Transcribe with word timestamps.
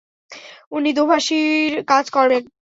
উনি 0.71 0.89
দোভাষীর 0.93 1.71
কাজ 1.87 2.05
করবেন। 2.09 2.43